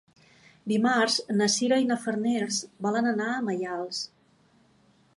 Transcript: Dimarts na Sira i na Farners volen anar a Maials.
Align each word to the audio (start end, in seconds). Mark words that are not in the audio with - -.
Dimarts 0.71 1.17
na 1.41 1.49
Sira 1.57 1.79
i 1.85 1.87
na 1.91 1.99
Farners 2.07 2.59
volen 2.87 3.13
anar 3.15 3.31
a 3.35 3.47
Maials. 3.51 4.05